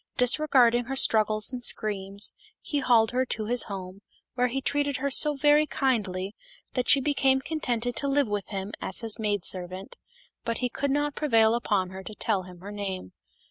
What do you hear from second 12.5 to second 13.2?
her name.